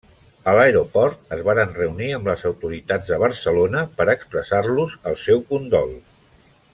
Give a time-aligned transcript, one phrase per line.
[0.51, 5.95] A l'aeroport es varen reunir amb les autoritats de Barcelona per expressar-los el seu condol.